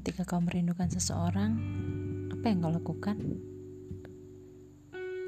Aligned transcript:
Ketika 0.00 0.24
kau 0.24 0.40
merindukan 0.40 0.88
seseorang, 0.88 1.60
apa 2.32 2.48
yang 2.48 2.64
kau 2.64 2.72
lakukan? 2.72 3.20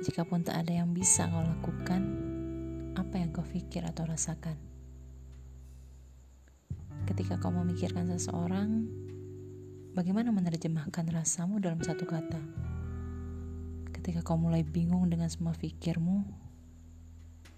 Jikapun 0.00 0.48
tak 0.48 0.64
ada 0.64 0.80
yang 0.80 0.96
bisa 0.96 1.28
kau 1.28 1.44
lakukan, 1.44 2.00
apa 2.96 3.20
yang 3.20 3.36
kau 3.36 3.44
pikir 3.44 3.84
atau 3.84 4.08
rasakan? 4.08 4.56
Ketika 7.04 7.36
kau 7.36 7.52
memikirkan 7.52 8.08
seseorang, 8.16 8.88
bagaimana 9.92 10.32
menerjemahkan 10.32 11.04
rasamu 11.20 11.60
dalam 11.60 11.84
satu 11.84 12.08
kata? 12.08 12.40
Ketika 13.92 14.24
kau 14.24 14.40
mulai 14.40 14.64
bingung 14.64 15.04
dengan 15.12 15.28
semua 15.28 15.52
pikirmu, 15.52 16.24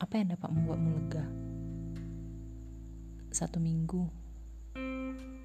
apa 0.02 0.18
yang 0.18 0.34
dapat 0.34 0.50
membuatmu 0.50 0.90
lega? 0.98 1.24
Satu 3.30 3.62
minggu, 3.62 4.02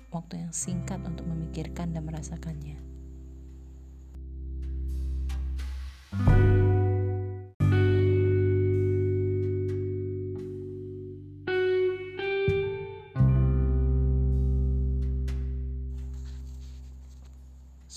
waktu 0.10 0.42
yang 0.42 0.54
singkat 0.54 0.98
untuk 1.06 1.26
memikirkan 1.30 1.94
dan 1.94 2.06
merasakannya. 2.06 2.82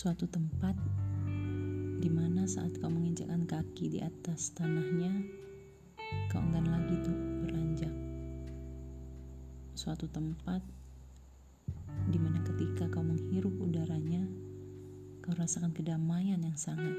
Suatu 0.02 0.26
tempat 0.26 0.74
di 2.02 2.10
mana 2.10 2.42
saat 2.42 2.74
kau 2.82 2.90
menginjakkan 2.90 3.46
kaki 3.46 3.86
di 3.86 3.98
atas 4.02 4.50
tanahnya, 4.50 5.14
kau 6.26 6.42
enggan 6.42 6.66
lagi 6.66 6.98
tuh 7.06 7.14
beranjak. 7.46 7.94
Suatu 9.78 10.10
tempat 10.10 10.58
ketika 12.82 12.98
kau 12.98 13.06
menghirup 13.06 13.54
udaranya, 13.62 14.26
kau 15.22 15.30
rasakan 15.38 15.70
kedamaian 15.70 16.42
yang 16.42 16.58
sangat. 16.58 16.90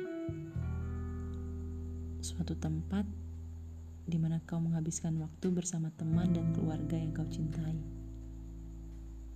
Suatu 2.24 2.56
tempat 2.56 3.04
di 4.08 4.16
mana 4.16 4.40
kau 4.48 4.64
menghabiskan 4.64 5.20
waktu 5.20 5.52
bersama 5.52 5.92
teman 6.00 6.32
dan 6.32 6.56
keluarga 6.56 6.96
yang 6.96 7.12
kau 7.12 7.28
cintai. 7.28 7.76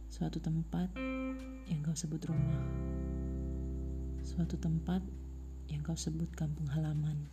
Suatu 0.08 0.40
tempat 0.40 0.88
yang 1.68 1.84
kau 1.84 2.00
sebut 2.00 2.24
rumah. 2.32 2.64
Suatu 4.24 4.56
tempat 4.56 5.04
yang 5.68 5.84
kau 5.84 6.00
sebut 6.00 6.32
kampung 6.32 6.72
halaman. 6.72 7.28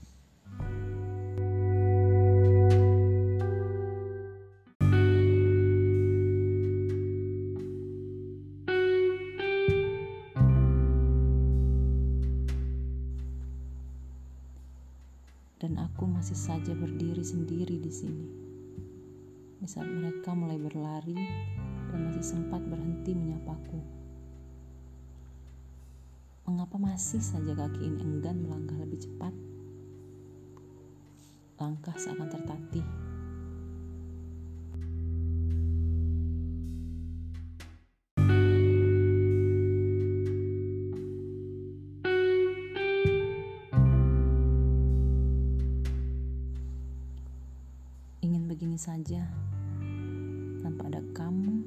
Berdiri 16.74 17.22
sendiri 17.22 17.78
di 17.78 17.92
sini. 17.94 18.26
Di 19.62 19.66
saat 19.70 19.88
mereka 19.88 20.34
mulai 20.34 20.58
berlari 20.58 21.16
dan 21.90 22.10
masih 22.10 22.26
sempat 22.26 22.60
berhenti 22.66 23.14
menyapaku. 23.14 23.80
Mengapa 26.44 26.76
masih 26.76 27.24
saja 27.24 27.56
kaki 27.56 27.80
ini 27.80 27.98
enggan 28.04 28.44
melangkah 28.44 28.76
lebih 28.76 29.00
cepat? 29.00 29.32
Langkah 31.56 31.96
seakan 31.96 32.28
tertatih 32.28 33.03
saja 48.84 49.24
tanpa 50.60 50.92
ada 50.92 51.00
kamu, 51.16 51.64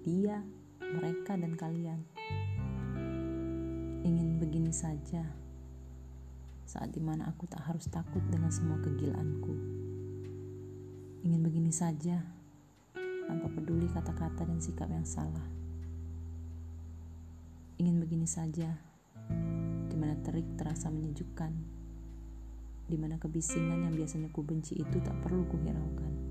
dia, 0.00 0.40
mereka, 0.80 1.36
dan 1.36 1.52
kalian. 1.60 2.00
Ingin 4.00 4.40
begini 4.40 4.72
saja 4.72 5.28
saat 6.64 6.88
di 6.96 7.04
mana 7.04 7.28
aku 7.28 7.44
tak 7.44 7.68
harus 7.68 7.84
takut 7.92 8.24
dengan 8.32 8.48
semua 8.48 8.80
kegilaanku. 8.80 9.52
Ingin 11.28 11.44
begini 11.44 11.68
saja 11.68 12.16
tanpa 13.28 13.52
peduli 13.52 13.84
kata-kata 13.92 14.48
dan 14.48 14.56
sikap 14.56 14.88
yang 14.88 15.04
salah. 15.04 15.44
Ingin 17.76 18.00
begini 18.00 18.24
saja 18.24 18.72
di 19.92 19.96
mana 20.00 20.16
terik 20.24 20.48
terasa 20.56 20.88
menyejukkan 20.88 21.52
di 22.88 22.96
mana 22.96 23.20
kebisingan 23.20 23.84
yang 23.84 23.92
biasanya 23.92 24.32
ku 24.32 24.40
benci 24.40 24.80
itu 24.80 24.96
tak 25.04 25.12
perlu 25.20 25.44
kuhiraukan. 25.44 26.27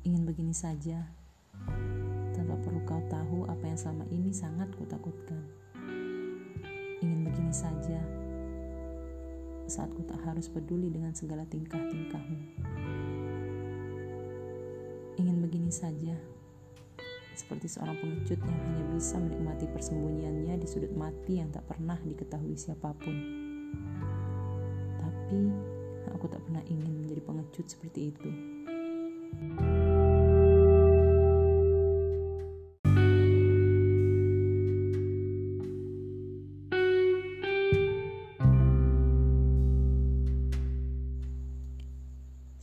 Ingin 0.00 0.24
begini 0.24 0.56
saja, 0.56 0.96
tanpa 2.32 2.56
perlu 2.64 2.80
kau 2.88 3.04
tahu 3.12 3.44
apa 3.52 3.68
yang 3.68 3.76
selama 3.76 4.08
ini 4.08 4.32
sangat 4.32 4.72
kutakutkan. 4.80 5.44
Ingin 7.04 7.28
begini 7.28 7.52
saja, 7.52 8.00
saat 9.68 9.92
ku 9.92 10.00
tak 10.08 10.16
harus 10.24 10.48
peduli 10.48 10.88
dengan 10.88 11.12
segala 11.12 11.44
tingkah-tingkahmu. 11.44 12.40
Ingin 15.20 15.36
begini 15.44 15.68
saja, 15.68 16.16
seperti 17.36 17.68
seorang 17.68 18.00
pengecut 18.00 18.40
yang 18.40 18.60
hanya 18.72 18.84
bisa 18.96 19.20
menikmati 19.20 19.68
persembunyiannya 19.68 20.64
di 20.64 20.66
sudut 20.66 20.96
mati 20.96 21.44
yang 21.44 21.52
tak 21.52 21.68
pernah 21.68 22.00
diketahui 22.00 22.56
siapa 22.56 22.96
pun. 22.96 23.16
Tapi 24.96 25.40
aku 26.16 26.24
tak 26.24 26.40
pernah 26.40 26.64
ingin 26.72 27.04
menjadi 27.04 27.20
pengecut 27.20 27.68
seperti 27.68 28.16
itu. 28.16 28.32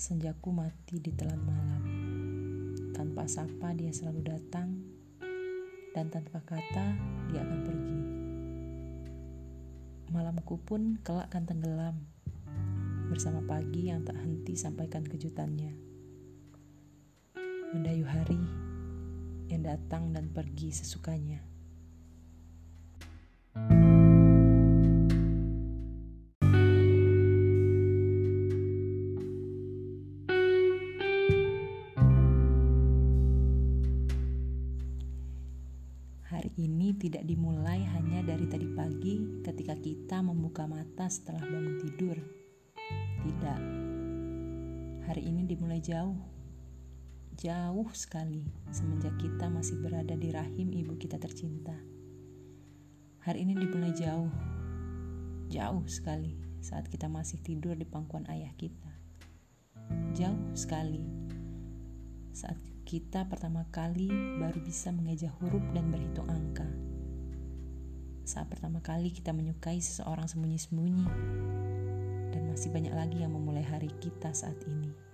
Senjaku 0.08 0.56
mati 0.56 1.04
di 1.04 1.12
telan 1.12 1.44
malam. 1.44 1.84
Tanpa 2.96 3.28
sapa 3.28 3.76
dia 3.76 3.92
selalu 3.92 4.24
datang 4.24 4.72
dan 5.92 6.08
tanpa 6.08 6.40
kata 6.48 6.96
dia 7.28 7.44
akan 7.44 7.60
pergi. 7.68 8.00
Malamku 10.16 10.64
pun 10.64 10.96
kelak 11.04 11.28
akan 11.28 11.44
tenggelam 11.44 11.96
bersama 13.12 13.44
pagi 13.44 13.92
yang 13.92 14.08
tak 14.08 14.16
henti 14.16 14.56
sampaikan 14.56 15.04
kejutannya. 15.04 15.76
Mendayu 17.76 18.08
hari 18.08 18.40
yang 19.52 19.68
datang 19.68 20.16
dan 20.16 20.32
pergi 20.32 20.72
sesukanya. 20.72 21.44
Tidak 36.98 37.30
dimulai 37.30 37.86
hanya 37.94 38.26
dari 38.26 38.50
tadi 38.50 38.66
pagi 38.74 39.46
ketika 39.46 39.78
kita 39.78 40.18
membuka 40.26 40.66
mata 40.66 41.06
setelah 41.06 41.46
bangun 41.46 41.78
tidur. 41.78 42.18
Tidak. 43.22 43.62
Hari 45.06 45.22
ini 45.22 45.46
dimulai 45.46 45.78
jauh. 45.78 46.18
Jauh 47.38 47.86
sekali 47.94 48.50
semenjak 48.74 49.14
kita 49.22 49.46
masih 49.46 49.78
berada 49.78 50.18
di 50.18 50.34
rahim 50.34 50.74
ibu 50.74 50.98
kita 50.98 51.22
tercinta. 51.22 51.78
Hari 53.22 53.46
ini 53.46 53.54
dimulai 53.54 53.94
jauh. 53.94 54.34
Jauh 55.54 55.86
sekali 55.86 56.34
saat 56.66 56.90
kita 56.90 57.06
masih 57.06 57.38
tidur 57.46 57.78
di 57.78 57.86
pangkuan 57.86 58.26
ayah 58.34 58.52
kita. 58.58 58.90
Jauh 60.18 60.50
sekali 60.58 61.06
saat 62.34 62.58
kita 62.88 63.28
pertama 63.28 63.68
kali 63.68 64.08
baru 64.40 64.64
bisa 64.64 64.96
mengeja 64.96 65.28
huruf 65.44 65.60
dan 65.76 65.92
berhitung 65.92 66.24
angka. 66.32 66.64
Saat 68.24 68.48
pertama 68.48 68.80
kali 68.80 69.12
kita 69.12 69.36
menyukai 69.36 69.84
seseorang 69.84 70.32
sembunyi-sembunyi, 70.32 71.08
dan 72.32 72.48
masih 72.48 72.72
banyak 72.72 72.96
lagi 72.96 73.20
yang 73.20 73.36
memulai 73.36 73.68
hari 73.68 73.92
kita 74.00 74.32
saat 74.32 74.56
ini. 74.72 75.07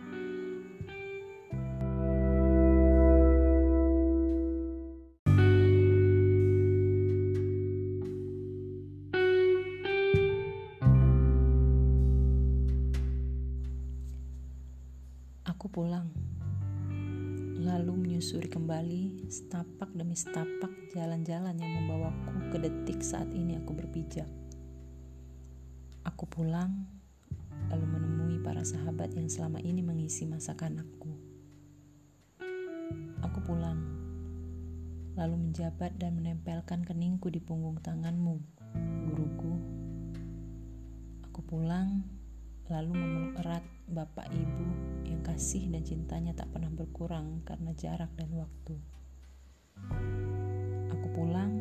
Lalu 18.24 18.40
menyusuri 18.40 18.56
kembali 18.56 19.04
setapak 19.28 19.92
demi 20.00 20.16
setapak 20.16 20.72
jalan-jalan 20.96 21.60
yang 21.60 21.72
membawaku 21.84 22.56
ke 22.56 22.58
detik 22.64 23.04
saat 23.04 23.28
ini 23.36 23.60
aku 23.60 23.76
berpijak. 23.76 24.32
Aku 26.08 26.24
pulang, 26.32 26.88
lalu 27.68 27.84
menemui 27.84 28.40
para 28.40 28.64
sahabat 28.64 29.12
yang 29.12 29.28
selama 29.28 29.60
ini 29.60 29.84
mengisi 29.84 30.24
masa 30.24 30.56
kanakku. 30.56 31.12
Aku 33.28 33.44
pulang, 33.44 33.84
lalu 35.20 35.44
menjabat 35.44 36.00
dan 36.00 36.16
menempelkan 36.16 36.88
keningku 36.88 37.28
di 37.28 37.44
punggung 37.44 37.84
tanganmu, 37.84 38.40
guruku. 39.12 39.54
Aku 41.28 41.44
pulang, 41.44 42.08
lalu 42.72 42.96
memeluk 42.96 43.36
erat 43.44 43.68
bapak 43.92 44.32
ibu 44.32 44.93
kasih 45.34 45.66
dan 45.74 45.82
cintanya 45.82 46.38
tak 46.38 46.54
pernah 46.54 46.70
berkurang 46.70 47.42
karena 47.42 47.74
jarak 47.74 48.14
dan 48.14 48.30
waktu. 48.38 48.78
Aku 50.94 51.08
pulang, 51.10 51.58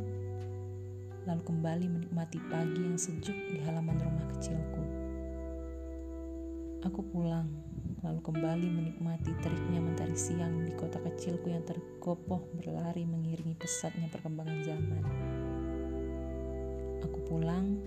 lalu 1.25 1.41
kembali 1.41 1.87
menikmati 1.89 2.37
pagi 2.53 2.85
yang 2.85 3.01
sejuk 3.01 3.33
di 3.33 3.65
halaman 3.65 3.97
rumah 3.97 4.29
kecilku. 4.37 4.83
Aku 6.85 7.01
pulang, 7.17 7.49
lalu 8.05 8.21
kembali 8.21 8.67
menikmati 8.69 9.33
teriknya 9.41 9.81
mentari 9.81 10.21
siang 10.21 10.69
di 10.69 10.77
kota 10.77 11.01
kecilku 11.01 11.49
yang 11.49 11.65
tergopoh 11.65 12.45
berlari 12.61 13.09
mengiringi 13.09 13.57
pesatnya 13.57 14.13
perkembangan 14.13 14.59
zaman. 14.69 15.05
Aku 17.09 17.25
pulang, 17.25 17.81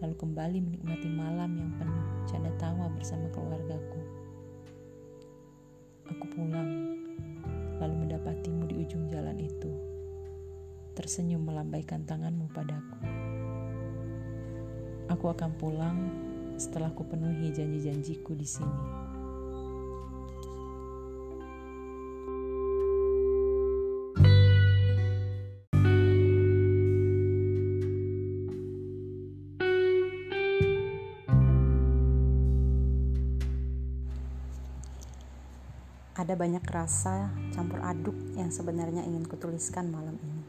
lalu 0.00 0.14
kembali 0.16 0.56
menikmati 0.64 1.08
malam 1.12 1.52
yang 1.52 1.68
penuh 1.76 2.06
canda 2.32 2.48
tawa 2.56 2.88
bersama 2.96 3.28
keluargaku. 3.28 4.25
Aku 6.06 6.24
pulang, 6.30 6.94
lalu 7.82 7.94
mendapatimu 8.06 8.70
di 8.70 8.78
ujung 8.78 9.10
jalan 9.10 9.34
itu, 9.42 9.74
tersenyum 10.94 11.42
melambaikan 11.42 12.06
tanganmu 12.06 12.46
padaku. 12.54 12.98
Aku 15.10 15.26
akan 15.30 15.50
pulang 15.58 15.98
setelah 16.54 16.94
kupenuhi 16.94 17.50
janji-janjiku 17.50 18.38
di 18.38 18.46
sini. 18.46 18.80
Ada 36.16 36.32
banyak 36.32 36.64
rasa 36.72 37.28
campur 37.52 37.76
aduk 37.84 38.16
yang 38.40 38.48
sebenarnya 38.48 39.04
ingin 39.04 39.28
kutuliskan 39.28 39.92
malam 39.92 40.16
ini. 40.16 40.42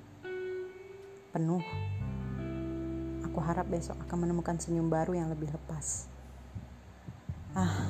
Penuh. 1.35 1.59
Aku 3.27 3.43
harap 3.43 3.67
besok 3.67 3.99
akan 4.07 4.23
menemukan 4.23 4.55
senyum 4.55 4.87
baru 4.87 5.19
yang 5.19 5.27
lebih 5.27 5.51
lepas. 5.51 6.07
Ah, 7.51 7.83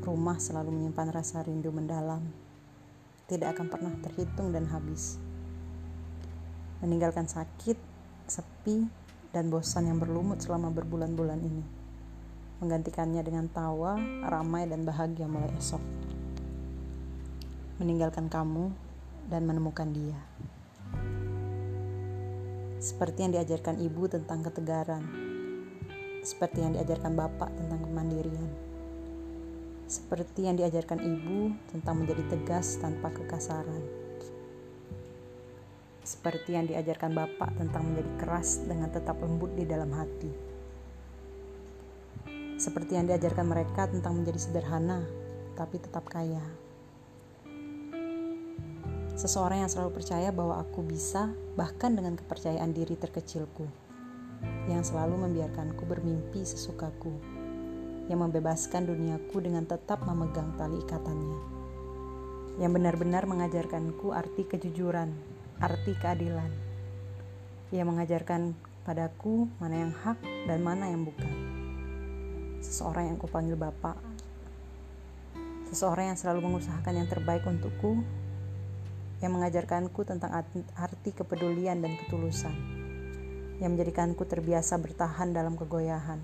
rumah 0.00 0.40
selalu 0.40 0.72
menyimpan 0.72 1.12
rasa 1.12 1.44
rindu 1.44 1.68
mendalam. 1.68 2.24
Tidak 3.28 3.52
akan 3.52 3.68
pernah 3.68 3.92
terhitung 4.00 4.48
dan 4.56 4.64
habis. 4.72 5.20
Meninggalkan 6.80 7.28
sakit, 7.28 7.76
sepi, 8.24 8.88
dan 9.28 9.52
bosan 9.52 9.92
yang 9.92 10.00
berlumut 10.00 10.40
selama 10.40 10.72
berbulan-bulan 10.72 11.40
ini. 11.44 11.64
Menggantikannya 12.64 13.20
dengan 13.20 13.52
tawa, 13.52 14.00
ramai, 14.24 14.64
dan 14.64 14.88
bahagia 14.88 15.28
mulai 15.28 15.52
esok 15.60 16.12
meninggalkan 17.82 18.30
kamu 18.30 18.70
dan 19.26 19.42
menemukan 19.42 19.90
dia. 19.90 20.14
Seperti 22.78 23.26
yang 23.26 23.34
diajarkan 23.34 23.82
ibu 23.82 24.06
tentang 24.06 24.46
ketegaran, 24.46 25.02
seperti 26.22 26.62
yang 26.62 26.78
diajarkan 26.78 27.18
bapak 27.18 27.50
tentang 27.58 27.82
kemandirian, 27.82 28.50
seperti 29.90 30.46
yang 30.46 30.54
diajarkan 30.54 31.02
ibu 31.02 31.50
tentang 31.74 32.06
menjadi 32.06 32.22
tegas 32.30 32.78
tanpa 32.78 33.10
kekasaran, 33.10 33.82
seperti 36.06 36.54
yang 36.54 36.70
diajarkan 36.70 37.14
bapak 37.18 37.50
tentang 37.58 37.82
menjadi 37.90 38.10
keras 38.22 38.62
dengan 38.62 38.94
tetap 38.94 39.18
lembut 39.18 39.54
di 39.58 39.66
dalam 39.66 39.90
hati, 39.90 40.30
seperti 42.62 42.94
yang 42.94 43.10
diajarkan 43.10 43.46
mereka 43.46 43.90
tentang 43.90 44.22
menjadi 44.22 44.38
sederhana 44.38 45.02
tapi 45.58 45.82
tetap 45.82 46.06
kaya. 46.06 46.71
Seseorang 49.22 49.62
yang 49.62 49.70
selalu 49.70 50.02
percaya 50.02 50.34
bahwa 50.34 50.58
aku 50.58 50.82
bisa, 50.82 51.30
bahkan 51.54 51.94
dengan 51.94 52.18
kepercayaan 52.18 52.74
diri 52.74 52.98
terkecilku, 52.98 53.70
yang 54.66 54.82
selalu 54.82 55.14
membiarkanku 55.14 55.78
bermimpi 55.86 56.42
sesukaku, 56.42 57.14
yang 58.10 58.18
membebaskan 58.18 58.82
duniaku 58.82 59.38
dengan 59.38 59.62
tetap 59.62 60.02
memegang 60.02 60.50
tali 60.58 60.74
ikatannya, 60.82 61.38
yang 62.58 62.74
benar-benar 62.74 63.22
mengajarkanku 63.30 64.10
arti 64.10 64.42
kejujuran, 64.42 65.14
arti 65.62 65.94
keadilan, 66.02 66.50
yang 67.70 67.94
mengajarkan 67.94 68.58
padaku 68.82 69.46
mana 69.62 69.86
yang 69.86 69.94
hak 70.02 70.18
dan 70.50 70.66
mana 70.66 70.90
yang 70.90 71.06
bukan. 71.06 71.30
Seseorang 72.58 73.14
yang 73.14 73.22
kupanggil 73.22 73.54
Bapak, 73.54 73.94
seseorang 75.70 76.10
yang 76.10 76.18
selalu 76.18 76.50
mengusahakan 76.50 76.98
yang 76.98 77.06
terbaik 77.06 77.46
untukku 77.46 78.02
yang 79.22 79.38
mengajarkanku 79.38 80.02
tentang 80.02 80.34
arti 80.74 81.10
kepedulian 81.14 81.78
dan 81.78 81.94
ketulusan, 81.94 82.52
yang 83.62 83.78
menjadikanku 83.78 84.26
terbiasa 84.26 84.76
bertahan 84.82 85.30
dalam 85.30 85.54
kegoyahan. 85.54 86.18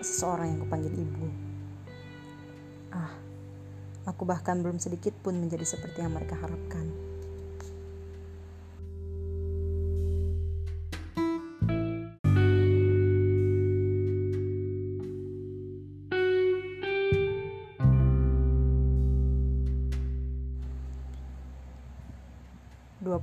Seseorang 0.00 0.56
yang 0.56 0.60
kupanggil 0.64 0.92
ibu. 0.96 1.28
Ah, 2.96 3.12
aku 4.08 4.24
bahkan 4.24 4.64
belum 4.64 4.80
sedikit 4.80 5.12
pun 5.20 5.36
menjadi 5.36 5.68
seperti 5.68 6.00
yang 6.00 6.16
mereka 6.16 6.40
harapkan. 6.40 7.05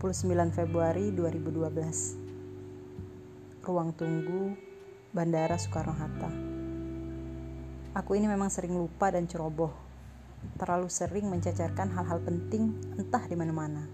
29 0.03 0.51
Februari 0.51 1.15
2012 1.15 3.63
Ruang 3.63 3.95
tunggu 3.95 4.51
Bandara 5.15 5.55
Soekarno-Hatta. 5.55 6.27
Aku 7.95 8.11
ini 8.11 8.27
memang 8.27 8.51
sering 8.51 8.75
lupa 8.75 9.15
dan 9.15 9.31
ceroboh. 9.31 9.71
Terlalu 10.59 10.91
sering 10.91 11.31
mencacarkan 11.31 11.87
hal-hal 11.95 12.19
penting 12.19 12.75
entah 12.99 13.23
di 13.23 13.39
mana-mana. 13.39 13.87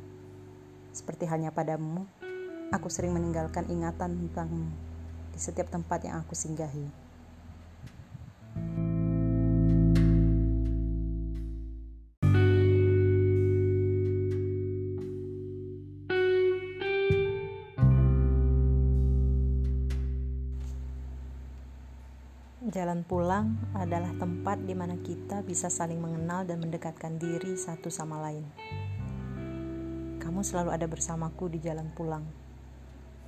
Seperti 0.90 1.30
halnya 1.30 1.54
padamu 1.54 2.10
Aku 2.74 2.90
sering 2.90 3.14
meninggalkan 3.14 3.70
ingatan 3.70 4.18
tentangmu 4.18 4.74
Di 5.30 5.38
setiap 5.38 5.70
tempat 5.70 6.10
yang 6.10 6.26
aku 6.26 6.34
singgahi 6.34 6.90
Jalan 22.80 23.04
pulang 23.04 23.60
adalah 23.76 24.16
tempat 24.16 24.64
di 24.64 24.72
mana 24.72 24.96
kita 24.96 25.44
bisa 25.44 25.68
saling 25.68 26.00
mengenal 26.00 26.48
dan 26.48 26.64
mendekatkan 26.64 27.20
diri 27.20 27.60
satu 27.60 27.92
sama 27.92 28.24
lain. 28.24 28.48
Kamu 30.24 30.40
selalu 30.40 30.72
ada 30.72 30.88
bersamaku 30.88 31.52
di 31.52 31.60
jalan 31.60 31.92
pulang. 31.92 32.24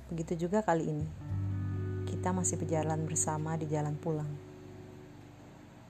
Begitu 0.08 0.48
juga 0.48 0.64
kali 0.64 0.88
ini. 0.88 1.04
Kita 2.08 2.32
masih 2.32 2.56
berjalan 2.64 3.04
bersama 3.04 3.52
di 3.60 3.68
jalan 3.68 3.92
pulang. 4.00 4.32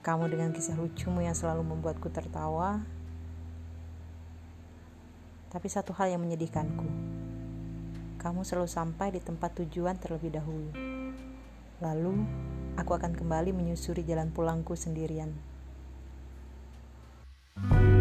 Kamu 0.03 0.27
dengan 0.27 0.51
kisah 0.51 0.75
lucumu 0.75 1.23
yang 1.23 1.31
selalu 1.31 1.63
membuatku 1.63 2.11
tertawa. 2.11 2.83
Tapi 5.47 5.67
satu 5.71 5.95
hal 5.95 6.11
yang 6.11 6.19
menyedihkanku. 6.19 6.87
Kamu 8.19 8.43
selalu 8.43 8.67
sampai 8.67 9.15
di 9.15 9.23
tempat 9.23 9.55
tujuan 9.55 9.95
terlebih 9.95 10.35
dahulu. 10.35 10.67
Lalu, 11.79 12.27
aku 12.75 12.97
akan 12.97 13.13
kembali 13.13 13.53
menyusuri 13.53 14.01
jalan 14.03 14.33
pulangku 14.33 14.73
sendirian. 14.73 15.33
thank 17.53 17.85
you 17.85 17.92